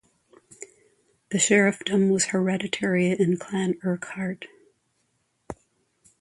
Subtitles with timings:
[1.29, 4.45] The sheriffdom was hereditary in Clan Urquhart.